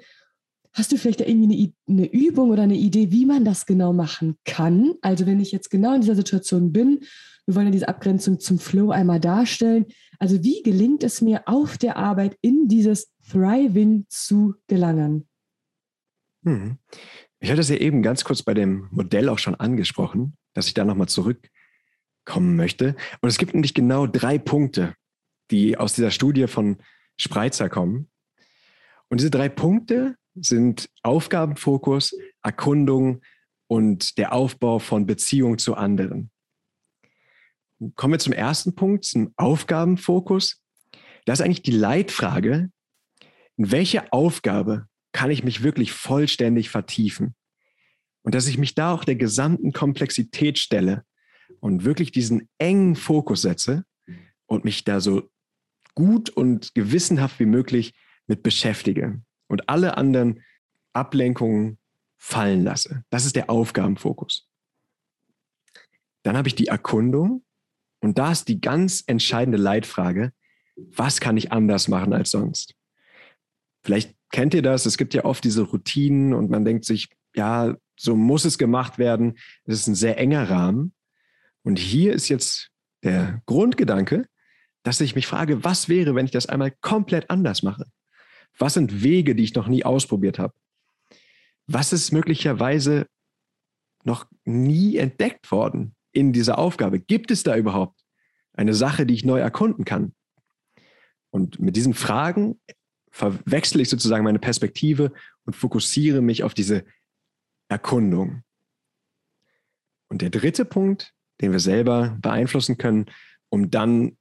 Hast 0.74 0.92
du 0.92 0.98
vielleicht 0.98 1.22
irgendwie 1.22 1.74
eine, 1.88 2.02
eine, 2.02 2.14
Übung 2.14 2.52
oder 2.52 2.62
eine 2.62 2.76
Idee, 2.76 3.12
wie 3.12 3.26
man 3.26 3.44
das 3.44 3.66
genau 3.66 3.94
machen 3.94 4.38
kann? 4.46 4.94
Also 5.02 5.26
wenn 5.26 5.40
ich 5.40 5.52
jetzt 5.52 5.72
genau 5.72 5.96
in 5.96 6.02
dieser 6.02 6.16
Situation 6.16 6.72
bin, 6.72 7.00
wir 7.48 7.56
wollen 7.56 7.68
ja 7.68 7.72
diese 7.72 7.88
Abgrenzung 7.88 8.40
zum 8.42 8.60
Flow 8.60 8.92
einmal 8.92 9.22
darstellen. 9.22 9.86
Also 10.20 10.44
wie 10.44 10.62
gelingt 10.64 11.04
es 11.04 11.22
mir 11.22 11.48
auf 11.48 11.78
der 11.78 11.96
Arbeit 11.96 12.38
in 12.42 12.68
dieses 12.68 13.10
Thriving 13.32 14.06
zu 14.10 14.56
gelangen? 14.68 15.28
Hm. 16.44 16.78
Ich 17.40 17.50
hatte 17.50 17.62
es 17.62 17.70
ja 17.70 17.78
eben 17.78 18.02
ganz 18.02 18.26
kurz 18.26 18.44
bei 18.44 18.54
dem 18.54 18.90
Modell 18.92 19.30
auch 19.30 19.40
schon 19.40 19.56
angesprochen, 19.56 20.36
dass 20.54 20.68
ich 20.68 20.74
da 20.74 20.84
nochmal 20.84 21.08
zurückkommen 21.08 22.58
möchte. 22.58 22.96
Und 23.22 23.30
es 23.30 23.38
gibt 23.38 23.54
nämlich 23.54 23.74
genau 23.74 24.08
drei 24.08 24.38
Punkte, 24.38 24.96
die 25.50 25.78
aus 25.78 25.94
dieser 25.94 26.12
Studie 26.12 26.48
von 26.48 26.78
Spreitzer 27.16 27.70
kommen. 27.70 28.10
Und 29.08 29.22
diese 29.22 29.32
drei 29.32 29.48
Punkte 29.48 30.16
sind 30.36 30.90
Aufgabenfokus, 31.02 32.14
Erkundung 32.44 33.22
und 33.68 34.18
der 34.18 34.34
Aufbau 34.34 34.80
von 34.80 35.06
Beziehungen 35.06 35.60
zu 35.60 35.76
anderen. 35.76 36.30
Kommen 37.96 38.14
wir 38.14 38.20
zum 38.20 38.34
ersten 38.34 38.76
Punkt, 38.76 39.06
zum 39.06 39.34
Aufgabenfokus. 39.38 40.62
Das 41.26 41.40
ist 41.40 41.46
eigentlich 41.46 41.62
die 41.62 41.72
Leitfrage, 41.72 42.72
in 43.58 43.72
welche 43.72 44.12
Aufgabe 44.14 44.88
kann 45.12 45.32
ich 45.32 45.44
mich 45.44 45.64
wirklich 45.64 45.92
vollständig 45.92 46.70
vertiefen? 46.70 47.36
Und 48.24 48.36
dass 48.36 48.48
ich 48.48 48.58
mich 48.58 48.76
da 48.76 48.94
auch 48.94 49.04
der 49.04 49.16
gesamten 49.16 49.74
Komplexität 49.74 50.60
stelle 50.60 51.04
und 51.60 51.86
wirklich 51.86 52.12
diesen 52.12 52.50
engen 52.58 52.96
Fokus 52.96 53.42
setze 53.42 53.84
und 54.46 54.66
mich 54.66 54.84
da 54.84 55.00
so 55.00 55.30
gut 55.96 56.30
und 56.30 56.76
gewissenhaft 56.76 57.40
wie 57.40 57.46
möglich 57.46 57.94
mit 58.28 58.44
beschäftige 58.44 59.22
und 59.48 59.70
alle 59.70 59.98
anderen 59.98 60.44
Ablenkungen 60.94 61.80
fallen 62.18 62.64
lasse. 62.64 63.04
Das 63.10 63.26
ist 63.26 63.36
der 63.36 63.50
Aufgabenfokus. 63.50 64.50
Dann 66.24 66.36
habe 66.38 66.48
ich 66.48 66.56
die 66.56 66.68
Erkundung 66.68 67.44
und 68.08 68.18
da 68.18 68.32
ist 68.32 68.48
die 68.48 68.62
ganz 68.62 69.04
entscheidende 69.06 69.58
Leitfrage, 69.58 70.32
was 70.78 71.20
kann 71.20 71.36
ich 71.36 71.52
anders 71.52 71.90
machen 71.90 72.14
als 72.14 72.32
sonst? 72.32 72.74
Vielleicht 73.84 74.16
kennt 74.32 74.54
ihr 74.54 74.62
das, 74.62 74.86
es 74.86 74.98
gibt 74.98 75.14
ja 75.14 75.26
oft 75.26 75.44
diese 75.44 75.64
Routinen 75.64 76.34
und 76.34 76.50
man 76.50 76.64
denkt 76.64 76.86
sich, 76.86 77.10
ja, 77.36 77.76
so 78.00 78.16
muss 78.16 78.46
es 78.46 78.58
gemacht 78.58 78.98
werden. 78.98 79.38
Es 79.66 79.82
ist 79.82 79.88
ein 79.88 79.96
sehr 79.96 80.18
enger 80.18 80.50
Rahmen. 80.50 80.94
Und 81.64 81.80
hier 81.80 82.14
ist 82.14 82.30
jetzt 82.30 82.72
der 83.04 83.42
Grundgedanke, 83.46 84.26
dass 84.84 85.02
ich 85.02 85.14
mich 85.14 85.28
frage, 85.28 85.66
was 85.66 85.90
wäre, 85.90 86.16
wenn 86.16 86.28
ich 86.28 86.32
das 86.32 86.46
einmal 86.46 86.72
komplett 86.80 87.30
anders 87.30 87.62
mache? 87.62 87.88
Was 88.58 88.76
sind 88.76 89.04
Wege, 89.04 89.36
die 89.36 89.44
ich 89.44 89.54
noch 89.54 89.68
nie 89.68 89.84
ausprobiert 89.84 90.40
habe? 90.40 90.54
Was 91.66 91.92
ist 91.92 92.14
möglicherweise 92.14 93.06
noch 94.06 94.28
nie 94.46 94.96
entdeckt 94.96 95.52
worden 95.52 95.97
in 96.18 96.34
dieser 96.34 96.58
Aufgabe? 96.58 97.00
Gibt 97.00 97.32
es 97.32 97.44
da 97.44 97.56
überhaupt 97.56 98.02
eine 98.54 98.74
Sache, 98.74 99.06
die 99.06 99.14
ich 99.14 99.24
neu 99.24 99.40
erkunden 99.40 99.86
kann? 99.86 100.14
Und 101.30 101.60
mit 101.60 101.76
diesen 101.76 101.94
Fragen 101.94 102.60
verwechsle 103.12 103.82
ich 103.82 103.90
sozusagen 103.90 104.24
meine 104.24 104.40
Perspektive 104.40 105.12
und 105.46 105.56
fokussiere 105.56 106.22
mich 106.22 106.44
auf 106.44 106.54
diese 106.54 106.86
Erkundung. 107.68 108.44
Und 110.10 110.22
der 110.22 110.30
dritte 110.30 110.66
Punkt, 110.66 111.14
den 111.42 111.52
wir 111.52 111.60
selber 111.60 112.18
beeinflussen 112.20 112.78
können, 112.78 113.06
um 113.50 113.70
dann 113.70 114.18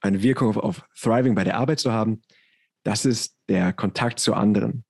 eine 0.00 0.22
Wirkung 0.22 0.48
auf, 0.48 0.56
auf 0.56 0.88
Thriving 0.94 1.34
bei 1.34 1.44
der 1.44 1.56
Arbeit 1.56 1.80
zu 1.80 1.92
haben, 1.92 2.22
das 2.84 3.04
ist 3.04 3.36
der 3.48 3.72
Kontakt 3.72 4.18
zu 4.20 4.34
anderen. 4.34 4.84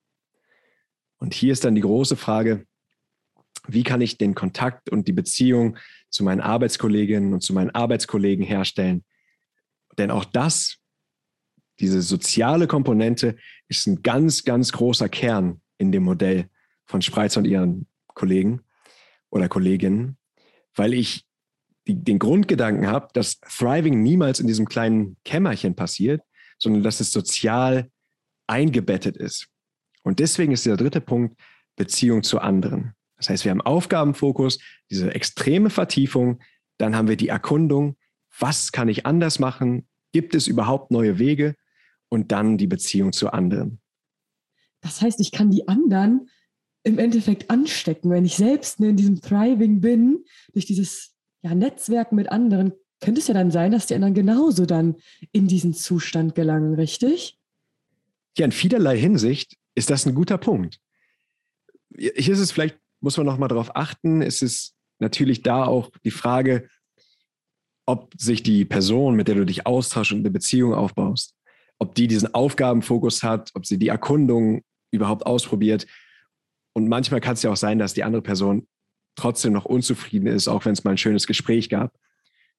Und 1.19 1.35
hier 1.35 1.53
ist 1.53 1.65
dann 1.65 1.75
die 1.75 1.83
große 1.83 2.17
Frage, 2.17 2.67
wie 3.69 3.83
kann 3.83 4.01
ich 4.01 4.19
den 4.19 4.35
Kontakt 4.35 4.91
und 4.91 5.09
die 5.09 5.13
Beziehung 5.13 5.79
zu 6.11 6.25
meinen 6.25 6.41
Arbeitskolleginnen 6.41 7.33
und 7.33 7.43
zu 7.43 7.53
meinen 7.53 7.71
Arbeitskollegen 7.71 8.45
herstellen? 8.45 9.05
Denn 9.99 10.11
auch 10.11 10.25
das, 10.25 10.79
diese 11.79 12.03
soziale 12.03 12.67
Komponente, 12.67 13.37
ist 13.69 13.87
ein 13.87 14.03
ganz, 14.03 14.45
ganz 14.45 14.73
großer 14.73 15.09
Kern 15.09 15.61
in 15.79 15.93
dem 15.93 16.03
Modell 16.03 16.49
von 16.87 17.03
Spreitzer 17.03 17.41
und 17.41 17.47
ihren 17.47 17.87
Kollegen 18.09 18.61
oder 19.31 19.49
Kolleginnen, 19.49 20.17
weil 20.75 20.95
ich 20.95 21.25
die, 21.87 21.95
den 21.95 22.19
Grundgedanken 22.19 22.87
habe, 22.87 23.09
dass 23.15 23.41
Thriving 23.41 24.03
niemals 24.03 24.41
in 24.41 24.47
diesem 24.47 24.67
kleinen 24.67 25.17
Kämmerchen 25.25 25.75
passiert, 25.75 26.23
sondern 26.59 26.83
dass 26.83 27.01
es 27.01 27.13
sozial 27.13 27.91
eingebettet 28.47 29.17
ist. 29.17 29.49
Und 30.03 30.19
deswegen 30.19 30.53
ist 30.53 30.67
der 30.67 30.77
dritte 30.77 31.01
Punkt 31.01 31.41
Beziehung 31.77 32.23
zu 32.23 32.41
anderen. 32.41 32.95
Das 33.23 33.31
heißt, 33.31 33.45
wir 33.45 33.53
haben 33.53 33.61
Aufgabenfokus, 33.61 34.59
diese 34.91 35.15
extreme 35.15 35.71
Vertiefung, 35.71 36.41
dann 36.79 36.97
haben 36.97 37.07
wir 37.07 37.17
die 37.17 37.29
Erkundung, 37.29 37.97
was 38.39 38.73
kann 38.73 38.89
ich 38.89 39.07
anders 39.07 39.39
machen? 39.39 39.87
Gibt 40.13 40.35
es 40.35 40.49
überhaupt 40.49 40.91
neue 40.91 41.19
Wege? 41.19 41.55
Und 42.09 42.33
dann 42.33 42.59
die 42.59 42.67
Beziehung 42.67 43.13
zu 43.13 43.33
anderen. 43.33 43.81
Das 44.81 45.01
heißt, 45.01 45.21
ich 45.21 45.31
kann 45.31 45.51
die 45.51 45.69
anderen 45.69 46.29
im 46.83 46.99
Endeffekt 46.99 47.49
anstecken, 47.49 48.11
wenn 48.11 48.25
ich 48.25 48.35
selbst 48.35 48.81
in 48.81 48.97
diesem 48.97 49.21
Thriving 49.21 49.81
bin, 49.81 50.25
durch 50.53 50.67
dieses 50.67 51.15
ja, 51.43 51.55
Netzwerken 51.55 52.17
mit 52.17 52.31
anderen, 52.31 52.73
könnte 53.01 53.21
es 53.21 53.29
ja 53.29 53.35
dann 53.35 53.53
sein, 53.53 53.71
dass 53.71 53.87
die 53.87 53.95
anderen 53.95 54.15
genauso 54.15 54.67
dann 54.67 54.97
in 55.31 55.47
diesen 55.47 55.75
Zustand 55.75 56.35
gelangen, 56.35 56.75
richtig? 56.75 57.39
Ja, 58.37 58.45
in 58.45 58.53
vielerlei 58.53 58.99
Hinsicht 58.99 59.57
ist 59.77 59.91
das 59.91 60.07
ein 60.07 60.15
guter 60.15 60.39
Punkt. 60.39 60.81
Hier 61.97 62.33
ist 62.33 62.41
es 62.41 62.51
vielleicht, 62.51 62.82
muss 63.03 63.17
man 63.17 63.27
noch 63.27 63.39
mal 63.39 63.49
darauf 63.49 63.77
achten, 63.77 64.23
ist 64.23 64.43
es 64.43 64.75
natürlich 64.99 65.43
da 65.43 65.65
auch 65.65 65.91
die 66.05 66.11
Frage, 66.11 66.69
ob 67.87 68.15
sich 68.17 68.43
die 68.43 68.65
Person, 68.65 69.17
mit 69.17 69.29
der 69.29 69.35
du 69.35 69.45
dich 69.45 69.67
austauschst 69.67 70.13
und 70.13 70.21
eine 70.21 70.31
Beziehung 70.31 70.75
aufbaust, 70.75 71.35
ob 71.79 71.95
die 71.95 72.07
diesen 72.07 72.33
Aufgabenfokus 72.33 73.23
hat, 73.23 73.51
ob 73.55 73.67
sie 73.67 73.79
die 73.79 73.89
Erkundung 73.89 74.63
überhaupt 74.93 75.27
ausprobiert. 75.27 75.87
Und 76.75 76.89
manchmal 76.89 77.21
kann 77.21 77.35
es 77.35 77.43
ja 77.43 77.51
auch 77.51 77.57
sein, 77.57 77.79
dass 77.79 77.95
die 77.95 78.05
andere 78.05 78.23
Person 78.23 78.69
trotzdem 79.17 79.53
noch 79.53 79.65
unzufrieden 79.65 80.29
ist, 80.29 80.49
auch 80.49 80.65
wenn 80.65 80.73
es 80.73 80.85
mal 80.85 80.93
ein 80.93 80.99
schönes 80.99 81.27
Gespräch 81.27 81.69
gab. 81.69 81.93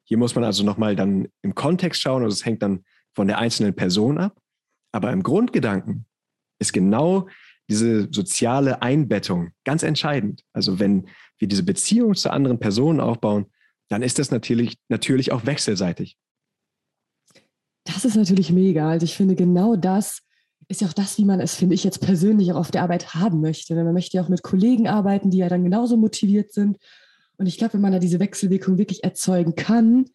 Hier 0.03 0.17
muss 0.17 0.35
man 0.35 0.43
also 0.43 0.63
nochmal 0.63 0.95
dann 0.95 1.29
im 1.41 1.55
Kontext 1.55 2.01
schauen, 2.01 2.23
also 2.23 2.33
es 2.33 2.45
hängt 2.45 2.61
dann 2.61 2.83
von 3.13 3.27
der 3.27 3.37
einzelnen 3.37 3.73
Person 3.73 4.17
ab. 4.17 4.37
Aber 4.91 5.11
im 5.11 5.23
Grundgedanken 5.23 6.05
ist 6.59 6.73
genau 6.73 7.27
diese 7.69 8.09
soziale 8.11 8.81
Einbettung 8.81 9.51
ganz 9.63 9.83
entscheidend. 9.83 10.43
Also 10.53 10.79
wenn 10.79 11.07
wir 11.37 11.47
diese 11.47 11.63
Beziehung 11.63 12.15
zu 12.15 12.31
anderen 12.31 12.59
Personen 12.59 12.99
aufbauen, 12.99 13.45
dann 13.89 14.01
ist 14.01 14.19
das 14.19 14.31
natürlich, 14.31 14.77
natürlich 14.89 15.31
auch 15.31 15.45
wechselseitig. 15.45 16.17
Das 17.85 18.05
ist 18.05 18.15
natürlich 18.15 18.51
mega. 18.51 18.89
Also 18.89 19.05
ich 19.05 19.15
finde, 19.15 19.35
genau 19.35 19.75
das 19.75 20.21
ist 20.67 20.81
ja 20.81 20.87
auch 20.87 20.93
das, 20.93 21.17
wie 21.17 21.25
man 21.25 21.39
es, 21.39 21.55
finde 21.55 21.75
ich, 21.75 21.83
jetzt 21.83 21.99
persönlich 21.99 22.51
auch 22.51 22.57
auf 22.57 22.71
der 22.71 22.83
Arbeit 22.83 23.13
haben 23.13 23.41
möchte. 23.41 23.75
Man 23.75 23.93
möchte 23.93 24.17
ja 24.17 24.23
auch 24.23 24.29
mit 24.29 24.43
Kollegen 24.43 24.87
arbeiten, 24.87 25.29
die 25.29 25.39
ja 25.39 25.49
dann 25.49 25.63
genauso 25.63 25.97
motiviert 25.97 26.53
sind. 26.53 26.77
Und 27.37 27.47
ich 27.47 27.57
glaube, 27.57 27.73
wenn 27.73 27.81
man 27.81 27.91
da 27.91 27.99
diese 27.99 28.19
Wechselwirkung 28.19 28.77
wirklich 28.77 29.03
erzeugen 29.03 29.55
kann, 29.55 30.05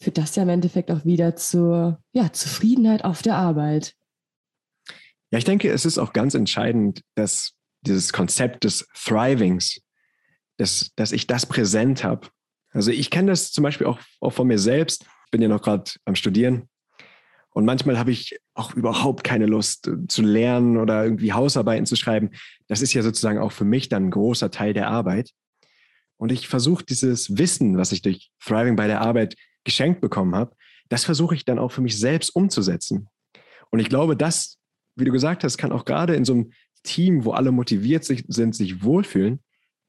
führt 0.00 0.16
das 0.16 0.34
ja 0.36 0.42
im 0.42 0.48
Endeffekt 0.48 0.90
auch 0.90 1.04
wieder 1.04 1.36
zur 1.36 2.02
ja, 2.12 2.32
Zufriedenheit 2.32 3.04
auf 3.04 3.22
der 3.22 3.36
Arbeit. 3.36 3.94
Ja, 5.30 5.38
ich 5.38 5.44
denke, 5.44 5.70
es 5.70 5.84
ist 5.84 5.98
auch 5.98 6.12
ganz 6.12 6.34
entscheidend, 6.34 7.02
dass 7.14 7.52
dieses 7.82 8.12
Konzept 8.12 8.64
des 8.64 8.86
Thrivings, 8.94 9.80
dass, 10.56 10.90
dass 10.96 11.12
ich 11.12 11.26
das 11.26 11.46
präsent 11.46 12.04
habe. 12.04 12.28
Also 12.72 12.90
ich 12.90 13.10
kenne 13.10 13.30
das 13.30 13.52
zum 13.52 13.62
Beispiel 13.62 13.86
auch, 13.86 13.98
auch 14.20 14.32
von 14.32 14.46
mir 14.46 14.58
selbst. 14.58 15.04
Ich 15.26 15.30
bin 15.30 15.42
ja 15.42 15.48
noch 15.48 15.62
gerade 15.62 15.90
am 16.04 16.14
Studieren 16.14 16.68
und 17.52 17.64
manchmal 17.64 17.98
habe 17.98 18.12
ich 18.12 18.38
auch 18.54 18.74
überhaupt 18.74 19.24
keine 19.24 19.46
Lust 19.46 19.88
äh, 19.88 20.06
zu 20.08 20.22
lernen 20.22 20.76
oder 20.76 21.04
irgendwie 21.04 21.32
Hausarbeiten 21.32 21.86
zu 21.86 21.96
schreiben. 21.96 22.30
Das 22.68 22.80
ist 22.80 22.92
ja 22.92 23.02
sozusagen 23.02 23.38
auch 23.38 23.52
für 23.52 23.64
mich 23.64 23.88
dann 23.88 24.06
ein 24.06 24.10
großer 24.10 24.50
Teil 24.50 24.72
der 24.72 24.88
Arbeit. 24.88 25.30
Und 26.16 26.32
ich 26.32 26.48
versuche 26.48 26.84
dieses 26.84 27.38
Wissen, 27.38 27.76
was 27.76 27.92
ich 27.92 28.02
durch 28.02 28.30
Thriving 28.44 28.76
bei 28.76 28.86
der 28.86 29.00
Arbeit 29.00 29.36
geschenkt 29.64 30.00
bekommen 30.00 30.34
habe, 30.34 30.54
das 30.88 31.04
versuche 31.04 31.34
ich 31.34 31.44
dann 31.44 31.58
auch 31.58 31.72
für 31.72 31.80
mich 31.80 31.98
selbst 31.98 32.34
umzusetzen. 32.34 33.08
Und 33.70 33.80
ich 33.80 33.88
glaube, 33.88 34.16
das, 34.16 34.58
wie 35.00 35.04
du 35.04 35.12
gesagt 35.12 35.44
hast, 35.44 35.58
kann 35.58 35.72
auch 35.72 35.84
gerade 35.84 36.14
in 36.14 36.24
so 36.24 36.34
einem 36.34 36.52
Team, 36.82 37.24
wo 37.24 37.32
alle 37.32 37.52
motiviert 37.52 38.04
sind, 38.04 38.54
sich 38.54 38.82
wohlfühlen, 38.82 39.40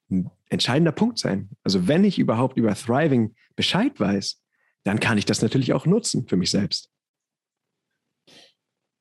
ein 0.10 0.30
entscheidender 0.50 0.92
Punkt 0.92 1.20
sein. 1.20 1.50
Also 1.64 1.88
wenn 1.88 2.04
ich 2.04 2.20
überhaupt 2.20 2.58
über 2.58 2.74
Thriving 2.76 3.36
Bescheid 3.56 4.00
weiß, 4.00 4.42
dann 4.84 5.00
kann 5.00 5.18
ich 5.18 5.26
das 5.26 5.42
natürlich 5.42 5.74
auch 5.74 5.86
nutzen 5.86 6.28
für 6.28 6.38
mich 6.38 6.52
selbst. 6.52 6.90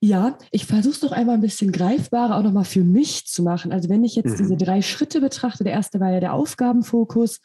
Ja, 0.02 0.38
ich 0.50 0.64
versuche 0.64 0.95
es 0.95 1.00
doch 1.00 1.12
einmal 1.12 1.35
ein 1.35 1.43
bisschen 1.43 1.73
greifbarer 1.73 2.38
auch 2.38 2.43
nochmal 2.43 2.64
für 2.64 2.83
mich 2.83 3.26
zu 3.26 3.43
machen. 3.43 3.71
Also 3.71 3.90
wenn 3.90 4.02
ich 4.02 4.14
jetzt 4.14 4.33
mhm. 4.33 4.38
diese 4.38 4.57
drei 4.57 4.81
Schritte 4.81 5.21
betrachte, 5.21 5.62
der 5.62 5.75
erste 5.75 6.00
war 6.00 6.11
ja 6.11 6.21
der 6.21 6.33
Aufgabenfokus. 6.33 7.40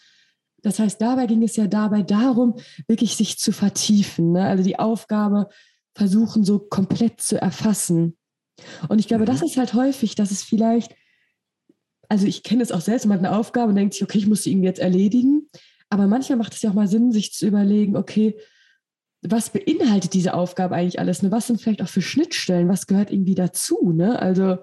Das 0.62 0.80
heißt, 0.80 1.02
dabei 1.02 1.26
ging 1.26 1.44
es 1.44 1.58
ja 1.58 1.68
dabei 1.68 2.02
darum, 2.02 2.56
wirklich 2.88 3.18
sich 3.18 3.38
zu 3.40 3.52
vertiefen. 3.52 4.32
Ne? 4.32 4.46
Also 4.46 4.64
die 4.64 4.80
Aufgabe 4.80 5.50
versuchen 5.96 6.46
so 6.46 6.60
komplett 6.60 7.20
zu 7.20 7.40
erfassen. 7.42 8.18
Und 8.88 9.00
ich 9.00 9.08
glaube, 9.08 9.24
mhm. 9.24 9.28
das 9.28 9.42
ist 9.42 9.58
halt 9.58 9.74
häufig, 9.74 10.16
dass 10.16 10.32
es 10.32 10.44
vielleicht, 10.44 10.96
also 12.10 12.26
ich 12.26 12.44
kenne 12.44 12.64
es 12.64 12.72
auch 12.72 12.82
selbst, 12.82 13.06
man 13.06 13.20
hat 13.20 13.26
eine 13.26 13.38
Aufgabe 13.38 13.70
und 13.70 13.76
denkt 13.76 13.94
sich, 13.94 14.04
okay, 14.04 14.18
ich 14.18 14.28
muss 14.28 14.44
sie 14.44 14.52
irgendwie 14.52 14.68
jetzt 14.68 14.80
erledigen. 14.80 15.50
Aber 15.90 16.08
manchmal 16.08 16.38
macht 16.38 16.54
es 16.54 16.62
ja 16.62 16.70
auch 16.70 16.76
mal 16.76 16.88
Sinn, 16.88 17.12
sich 17.12 17.34
zu 17.34 17.48
überlegen, 17.48 17.96
okay, 17.96 18.38
was 19.22 19.50
beinhaltet 19.50 20.14
diese 20.14 20.34
Aufgabe 20.34 20.76
eigentlich 20.76 21.00
alles? 21.00 21.22
Ne? 21.22 21.32
Was 21.32 21.48
sind 21.48 21.62
vielleicht 21.62 21.82
auch 21.82 21.90
für 21.90 22.02
Schnittstellen? 22.02 22.70
Was 22.70 22.88
gehört 22.88 23.12
irgendwie 23.12 23.36
dazu? 23.36 23.92
Ne? 23.94 24.20
Also 24.20 24.58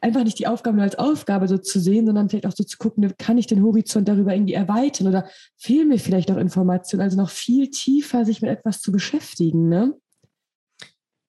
einfach 0.00 0.24
nicht 0.24 0.38
die 0.38 0.46
Aufgabe 0.46 0.76
nur 0.76 0.84
als 0.84 0.98
Aufgabe 0.98 1.48
so 1.48 1.58
zu 1.58 1.80
sehen, 1.80 2.06
sondern 2.06 2.28
vielleicht 2.28 2.46
auch 2.46 2.56
so 2.56 2.64
zu 2.64 2.78
gucken, 2.78 3.14
kann 3.18 3.38
ich 3.38 3.46
den 3.46 3.62
Horizont 3.62 4.08
darüber 4.08 4.34
irgendwie 4.34 4.54
erweitern 4.54 5.08
oder 5.08 5.28
fehlen 5.56 5.88
mir 5.88 5.98
vielleicht 5.98 6.30
auch 6.30 6.36
Informationen? 6.36 7.02
Also 7.02 7.16
noch 7.16 7.30
viel 7.30 7.70
tiefer 7.70 8.24
sich 8.24 8.42
mit 8.42 8.50
etwas 8.50 8.80
zu 8.80 8.92
beschäftigen. 8.92 9.68
Ne? 9.68 9.94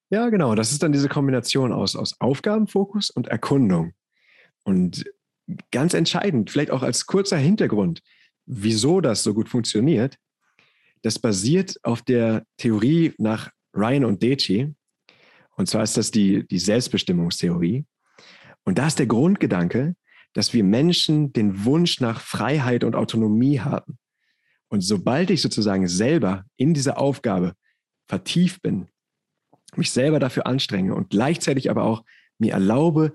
Ja, 0.10 0.30
genau. 0.30 0.56
Das 0.56 0.72
ist 0.72 0.84
dann 0.84 0.92
diese 0.92 1.10
Kombination 1.10 1.74
aus, 1.74 1.96
aus 1.96 2.20
Aufgabenfokus 2.20 3.10
und 3.10 3.28
Erkundung. 3.28 3.94
Und 4.64 5.06
ganz 5.72 5.94
entscheidend, 5.94 6.50
vielleicht 6.50 6.72
auch 6.72 6.84
als 6.84 7.06
kurzer 7.06 7.38
Hintergrund, 7.38 8.02
wieso 8.46 9.02
das 9.02 9.24
so 9.24 9.34
gut 9.34 9.50
funktioniert, 9.50 10.18
das 11.02 11.20
basiert 11.20 11.78
auf 11.84 12.02
der 12.02 12.44
Theorie 12.58 13.14
nach 13.18 13.52
Ryan 13.76 14.06
und 14.06 14.24
Deci. 14.24 14.74
Und 15.56 15.68
zwar 15.68 15.84
ist 15.84 15.98
das 15.98 16.12
die, 16.12 16.48
die 16.48 16.60
Selbstbestimmungstheorie. 16.60 17.86
Und 18.64 18.78
da 18.78 18.88
ist 18.88 19.00
der 19.00 19.08
Grundgedanke, 19.08 19.96
dass 20.34 20.54
wir 20.54 20.64
Menschen 20.64 21.34
den 21.34 21.66
Wunsch 21.66 22.00
nach 22.00 22.22
Freiheit 22.22 22.84
und 22.84 22.96
Autonomie 22.96 23.60
haben. 23.60 23.98
Und 24.70 24.82
sobald 24.82 25.30
ich 25.30 25.42
sozusagen 25.42 25.88
selber 25.88 26.44
in 26.58 26.74
dieser 26.74 26.98
Aufgabe 26.98 27.54
vertieft 28.08 28.62
bin, 28.62 28.88
mich 29.76 29.92
selber 29.92 30.20
dafür 30.20 30.48
anstrenge 30.48 30.96
und 30.96 31.10
gleichzeitig 31.10 31.70
aber 31.70 31.84
auch 31.84 32.04
mir 32.40 32.54
erlaube, 32.54 33.14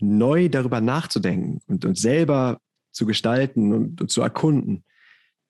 neu 0.00 0.48
darüber 0.48 0.80
nachzudenken 0.80 1.60
und, 1.66 1.84
und 1.84 1.98
selber 1.98 2.60
zu 2.92 3.06
gestalten 3.06 3.72
und, 3.72 4.00
und 4.00 4.10
zu 4.10 4.22
erkunden, 4.22 4.84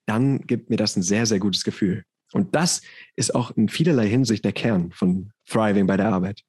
dann 0.07 0.41
gibt 0.47 0.71
mir 0.71 0.77
das 0.77 0.97
ein 0.97 1.03
sehr, 1.03 1.27
sehr 1.27 1.39
gutes 1.39 1.65
Gefühl. 1.65 2.05
Und 2.33 2.55
das 2.55 2.83
ist 3.17 3.35
auch 3.35 3.51
in 3.57 3.69
vielerlei 3.69 4.09
Hinsicht 4.09 4.45
der 4.45 4.53
Kern 4.53 4.93
von 4.93 5.33
Thriving 5.47 5.87
bei 5.87 5.97
der 5.97 6.09
Arbeit. 6.09 6.43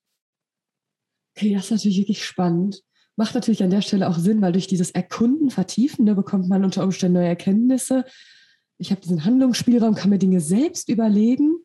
Okay, 1.36 1.54
das 1.54 1.66
ist 1.66 1.72
natürlich 1.72 1.98
wirklich 1.98 2.26
spannend. 2.26 2.84
Macht 3.16 3.36
natürlich 3.36 3.64
an 3.64 3.70
der 3.70 3.82
Stelle 3.82 4.08
auch 4.10 4.18
Sinn, 4.18 4.42
weil 4.42 4.54
durch 4.54 4.68
dieses 4.68 4.92
Erkunden, 4.92 5.50
Vertiefen, 5.50 6.06
ne, 6.06 6.16
bekommt 6.16 6.48
man 6.48 6.64
unter 6.64 6.84
Umständen 6.84 7.16
neue 7.16 7.28
Erkenntnisse. 7.28 8.06
Ich 8.78 8.92
habe 8.92 9.02
diesen 9.02 9.26
Handlungsspielraum, 9.26 9.96
kann 9.96 10.10
mir 10.10 10.20
Dinge 10.20 10.40
selbst 10.40 10.90
überlegen 10.90 11.58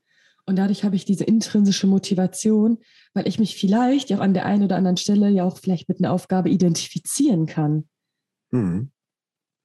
und 0.47 0.57
dadurch 0.57 0.85
habe 0.85 0.97
ich 0.97 1.05
diese 1.05 1.25
intrinsische 1.25 1.87
Motivation, 1.87 2.79
weil 3.15 3.27
ich 3.27 3.39
mich 3.39 3.57
vielleicht 3.57 4.13
auch 4.13 4.21
an 4.21 4.35
der 4.35 4.47
einen 4.47 4.65
oder 4.65 4.77
anderen 4.77 4.97
Stelle 4.97 5.29
ja 5.31 5.45
auch 5.45 5.59
vielleicht 5.59 5.89
mit 5.89 5.99
einer 5.99 6.13
Aufgabe 6.13 6.51
identifizieren 6.51 7.47
kann. 7.47 7.89
Mhm. 8.51 8.91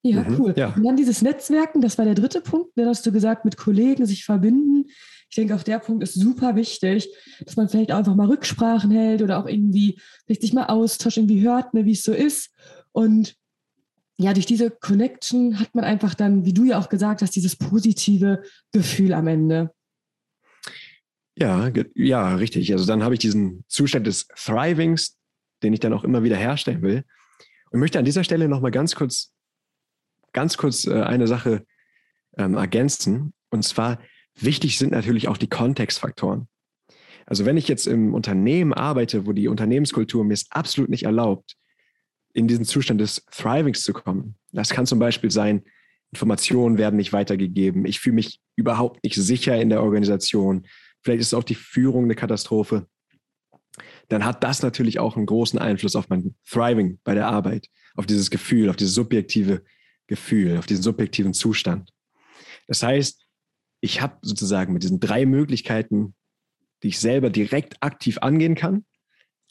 Ja, 0.02 0.24
mhm, 0.24 0.40
cool. 0.40 0.54
Ja. 0.56 0.74
Und 0.74 0.86
dann 0.86 0.96
dieses 0.96 1.22
Netzwerken, 1.22 1.82
das 1.82 1.98
war 1.98 2.06
der 2.06 2.16
dritte 2.16 2.40
Punkt, 2.40 2.72
da 2.76 2.86
hast 2.86 3.06
du 3.06 3.12
gesagt, 3.12 3.44
mit 3.44 3.58
Kollegen 3.58 4.06
sich 4.06 4.24
verbinden. 4.24 4.86
Ich 5.30 5.36
denke, 5.36 5.54
auch 5.54 5.64
der 5.64 5.80
Punkt 5.80 6.02
ist 6.04 6.16
super 6.16 6.56
wichtig, 6.56 7.10
dass 7.46 7.58
man 7.58 7.68
vielleicht 7.68 7.92
einfach 7.92 8.16
mal 8.16 8.28
Rücksprachen 8.28 8.92
hält 8.92 9.22
oder 9.22 9.38
auch 9.40 9.46
irgendwie 9.46 10.00
vielleicht 10.26 10.42
sich 10.42 10.54
mal 10.54 10.68
austauscht, 10.68 11.18
irgendwie 11.18 11.42
hört, 11.42 11.74
ne, 11.74 11.86
wie 11.86 11.92
es 11.92 12.04
so 12.04 12.14
ist. 12.14 12.52
Und 12.94 13.36
ja, 14.18 14.34
durch 14.34 14.46
diese 14.46 14.72
Connection 14.72 15.60
hat 15.60 15.76
man 15.76 15.84
einfach 15.84 16.14
dann, 16.14 16.46
wie 16.46 16.54
du 16.54 16.64
ja 16.64 16.80
auch 16.80 16.90
gesagt 16.90 17.22
hast, 17.22 17.36
dieses 17.36 17.58
positive 17.58 18.42
Gefühl 18.72 19.14
am 19.14 19.28
Ende. 19.28 19.72
Ja, 21.40 21.72
ja, 21.96 22.36
richtig. 22.36 22.72
Also 22.72 22.86
dann 22.86 23.04
habe 23.04 23.14
ich 23.14 23.20
diesen 23.20 23.64
Zustand 23.68 24.08
des 24.08 24.28
Thrivings, 24.36 25.18
den 25.64 25.74
ich 25.74 25.80
dann 25.80 25.94
auch 25.94 26.04
immer 26.04 26.24
wieder 26.24 26.36
herstellen 26.36 26.82
will. 26.82 27.04
Und 27.72 27.80
möchte 27.80 28.00
an 28.00 28.06
dieser 28.06 28.24
Stelle 28.24 28.48
nochmal 28.48 28.72
ganz 28.72 28.96
kurz 28.96 29.32
ganz 30.34 30.58
kurz 30.58 30.86
äh, 30.86 31.02
eine 31.02 31.28
Sache 31.28 31.66
ähm, 32.38 32.56
ergänzen. 32.56 33.34
Und 33.50 33.64
zwar, 33.64 34.00
wichtig 34.36 34.78
sind 34.78 34.92
natürlich 34.92 35.28
auch 35.28 35.38
die 35.38 35.50
Kontextfaktoren. 35.50 36.48
Also 37.26 37.46
wenn 37.46 37.58
ich 37.58 37.68
jetzt 37.68 37.88
im 37.88 38.14
Unternehmen 38.14 38.74
arbeite, 38.74 39.26
wo 39.26 39.34
die 39.34 39.48
Unternehmenskultur 39.48 40.24
mir 40.24 40.34
es 40.34 40.48
absolut 40.50 40.90
nicht 40.90 41.04
erlaubt, 41.04 41.56
in 42.34 42.48
diesen 42.48 42.66
Zustand 42.66 43.02
des 43.02 43.26
Thrivings 43.32 43.84
zu 43.84 43.94
kommen. 43.94 44.36
Das 44.52 44.70
kann 44.70 44.86
zum 44.86 45.00
Beispiel 45.00 45.32
sein, 45.32 45.64
Informationen 46.12 46.78
werden 46.78 46.96
nicht 46.96 47.14
weitergegeben, 47.14 47.86
ich 47.86 48.00
fühle 48.00 48.16
mich 48.16 48.40
überhaupt 48.56 49.04
nicht 49.04 49.16
sicher 49.16 49.60
in 49.60 49.70
der 49.70 49.84
Organisation, 49.84 50.66
vielleicht 51.02 51.22
ist 51.22 51.34
auch 51.34 51.44
die 51.44 51.56
Führung 51.56 52.06
eine 52.06 52.16
Katastrophe. 52.16 52.88
Dann 54.10 54.26
hat 54.26 54.44
das 54.44 54.62
natürlich 54.62 55.00
auch 55.00 55.16
einen 55.16 55.26
großen 55.26 55.60
Einfluss 55.60 55.96
auf 55.96 56.10
mein 56.10 56.36
Thriving 56.48 57.00
bei 57.04 57.14
der 57.14 57.28
Arbeit, 57.28 57.68
auf 57.96 58.06
dieses 58.06 58.30
Gefühl, 58.30 58.70
auf 58.70 58.76
diese 58.76 58.92
subjektive 58.92 59.64
Gefühl, 60.08 60.58
auf 60.58 60.66
diesen 60.66 60.84
subjektiven 60.84 61.34
Zustand. 61.34 61.92
Das 62.68 62.84
heißt, 62.84 63.26
ich 63.82 64.02
habe 64.02 64.18
sozusagen 64.22 64.74
mit 64.74 64.84
diesen 64.84 65.00
drei 65.00 65.26
Möglichkeiten, 65.26 66.16
die 66.84 66.90
ich 66.90 67.00
selber 67.00 67.30
direkt 67.30 67.82
aktiv 67.82 68.18
angehen 68.20 68.56
kann, 68.56 68.86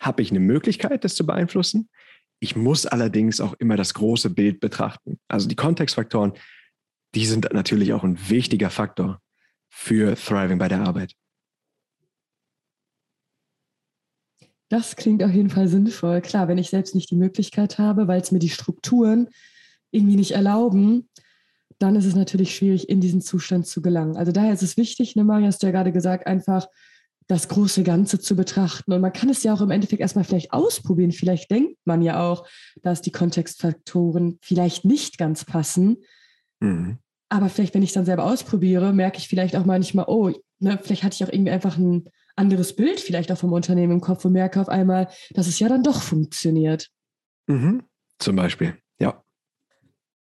habe 0.00 0.22
ich 0.22 0.30
eine 0.30 0.40
Möglichkeit, 0.40 1.04
das 1.04 1.14
zu 1.14 1.26
beeinflussen. 1.26 1.88
Ich 2.40 2.54
muss 2.54 2.86
allerdings 2.86 3.40
auch 3.40 3.54
immer 3.54 3.76
das 3.76 3.94
große 3.94 4.30
Bild 4.30 4.60
betrachten. 4.60 5.18
Also 5.28 5.48
die 5.48 5.56
Kontextfaktoren, 5.56 6.34
die 7.14 7.26
sind 7.26 7.52
natürlich 7.52 7.92
auch 7.92 8.04
ein 8.04 8.28
wichtiger 8.28 8.70
Faktor 8.70 9.20
für 9.68 10.14
Thriving 10.14 10.58
bei 10.58 10.68
der 10.68 10.82
Arbeit. 10.82 11.14
Das 14.68 14.96
klingt 14.96 15.22
auf 15.22 15.30
jeden 15.30 15.50
Fall 15.50 15.68
sinnvoll. 15.68 16.20
Klar, 16.20 16.48
wenn 16.48 16.58
ich 16.58 16.70
selbst 16.70 16.94
nicht 16.94 17.10
die 17.10 17.16
Möglichkeit 17.16 17.78
habe, 17.78 18.06
weil 18.06 18.20
es 18.20 18.32
mir 18.32 18.38
die 18.38 18.50
Strukturen 18.50 19.28
irgendwie 19.90 20.16
nicht 20.16 20.32
erlauben, 20.32 21.08
dann 21.78 21.96
ist 21.96 22.04
es 22.04 22.14
natürlich 22.14 22.54
schwierig, 22.54 22.88
in 22.88 23.00
diesen 23.00 23.20
Zustand 23.20 23.66
zu 23.66 23.80
gelangen. 23.80 24.16
Also 24.16 24.32
daher 24.32 24.52
ist 24.52 24.62
es 24.62 24.76
wichtig, 24.76 25.16
ne, 25.16 25.24
Maria, 25.24 25.46
hast 25.46 25.62
du 25.62 25.68
ja 25.68 25.72
gerade 25.72 25.92
gesagt, 25.92 26.26
einfach 26.26 26.66
das 27.28 27.48
große 27.48 27.82
Ganze 27.82 28.18
zu 28.18 28.34
betrachten. 28.34 28.92
Und 28.92 29.00
man 29.00 29.12
kann 29.12 29.28
es 29.28 29.42
ja 29.42 29.52
auch 29.52 29.60
im 29.60 29.70
Endeffekt 29.70 30.00
erstmal 30.00 30.24
vielleicht 30.24 30.52
ausprobieren. 30.52 31.12
Vielleicht 31.12 31.50
denkt 31.50 31.78
man 31.84 32.02
ja 32.02 32.26
auch, 32.26 32.46
dass 32.82 33.02
die 33.02 33.12
Kontextfaktoren 33.12 34.38
vielleicht 34.40 34.84
nicht 34.84 35.18
ganz 35.18 35.44
passen. 35.44 35.98
Mhm. 36.60 36.98
Aber 37.28 37.50
vielleicht, 37.50 37.74
wenn 37.74 37.82
ich 37.82 37.90
es 37.90 37.94
dann 37.94 38.06
selber 38.06 38.24
ausprobiere, 38.24 38.94
merke 38.94 39.18
ich 39.18 39.28
vielleicht 39.28 39.54
auch 39.56 39.66
manchmal, 39.66 40.06
oh, 40.08 40.32
ne, 40.58 40.78
vielleicht 40.82 41.04
hatte 41.04 41.16
ich 41.16 41.24
auch 41.24 41.32
irgendwie 41.32 41.52
einfach 41.52 41.76
ein 41.76 42.08
anderes 42.38 42.74
Bild 42.74 43.00
vielleicht 43.00 43.30
auch 43.32 43.38
vom 43.38 43.52
Unternehmen 43.52 43.94
im 43.94 44.00
Kopf 44.00 44.24
und 44.24 44.32
merke 44.32 44.60
auf 44.60 44.68
einmal, 44.68 45.08
dass 45.30 45.46
es 45.46 45.58
ja 45.58 45.68
dann 45.68 45.82
doch 45.82 46.02
funktioniert. 46.02 46.88
Mhm. 47.46 47.82
Zum 48.18 48.36
Beispiel, 48.36 48.76
ja. 49.00 49.22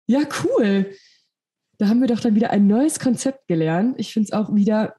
Ja, 0.08 0.22
cool. 0.44 0.92
Da 1.78 1.88
haben 1.88 2.02
wir 2.02 2.08
doch 2.08 2.20
dann 2.20 2.36
wieder 2.36 2.52
ein 2.52 2.68
neues 2.68 3.00
Konzept 3.00 3.48
gelernt. 3.48 3.96
Ich 4.00 4.14
finde 4.14 4.28
es 4.28 4.34
auch 4.34 4.54
wieder 4.56 4.96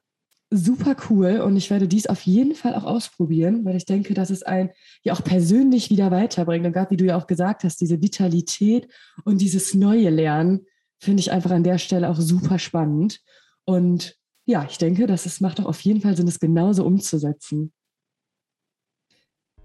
super 0.49 0.95
cool 1.09 1.41
und 1.41 1.57
ich 1.57 1.69
werde 1.69 1.87
dies 1.87 2.07
auf 2.07 2.21
jeden 2.21 2.55
Fall 2.55 2.73
auch 2.75 2.85
ausprobieren, 2.85 3.65
weil 3.65 3.75
ich 3.75 3.85
denke, 3.85 4.13
dass 4.13 4.29
es 4.29 4.43
einen 4.43 4.69
ja 5.03 5.13
auch 5.13 5.23
persönlich 5.23 5.89
wieder 5.89 6.11
weiterbringt. 6.11 6.65
Und 6.65 6.73
gerade 6.73 6.91
wie 6.91 6.97
du 6.97 7.05
ja 7.05 7.17
auch 7.17 7.27
gesagt 7.27 7.63
hast, 7.63 7.81
diese 7.81 8.01
Vitalität 8.01 8.87
und 9.25 9.41
dieses 9.41 9.73
neue 9.73 10.09
Lernen 10.09 10.65
finde 10.99 11.21
ich 11.21 11.31
einfach 11.31 11.51
an 11.51 11.63
der 11.63 11.77
Stelle 11.77 12.09
auch 12.09 12.19
super 12.19 12.59
spannend. 12.59 13.19
Und 13.65 14.16
ja, 14.47 14.65
ich 14.67 14.77
denke, 14.77 15.07
dass 15.07 15.25
es 15.25 15.41
macht 15.41 15.59
auch 15.59 15.65
auf 15.65 15.81
jeden 15.81 16.01
Fall 16.01 16.15
Sinn, 16.15 16.27
es 16.27 16.39
genauso 16.39 16.85
umzusetzen. 16.85 17.73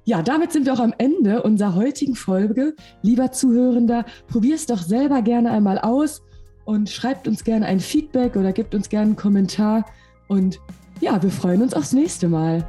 Ja, 0.05 0.23
damit 0.23 0.51
sind 0.51 0.67
wir 0.67 0.75
auch 0.75 0.81
am 0.81 0.93
Ende 0.99 1.45
unserer 1.45 1.77
heutigen 1.77 2.17
Folge. 2.17 2.75
Lieber 3.03 3.31
Zuhörender, 3.31 4.05
probier 4.27 4.57
es 4.57 4.67
doch 4.67 4.83
selber 4.83 5.23
gerne 5.23 5.53
einmal 5.53 5.79
aus 5.79 6.21
und 6.65 6.91
schreibt 6.91 7.29
uns 7.29 7.45
gerne 7.45 7.67
ein 7.67 7.79
Feedback 7.79 8.35
oder 8.35 8.53
gebt 8.53 8.75
uns 8.75 8.89
gerne 8.89 9.07
einen 9.07 9.17
Kommentar. 9.17 9.87
Und 10.27 10.59
ja, 11.01 11.23
wir 11.23 11.31
freuen 11.31 11.63
uns 11.63 11.75
aufs 11.75 11.93
nächste 11.93 12.29
Mal. 12.29 12.69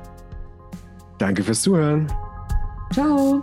Danke 1.18 1.44
fürs 1.44 1.64
Zuhören. 1.64 2.06
Ciao. 2.92 3.42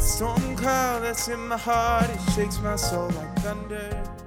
Storm 0.00 0.56
cloud 0.56 1.02
that's 1.02 1.28
in 1.28 1.48
my 1.48 1.56
heart, 1.56 2.08
it 2.10 2.32
shakes 2.32 2.60
my 2.60 2.76
soul 2.76 3.08
like 3.10 3.36
thunder. 3.36 4.17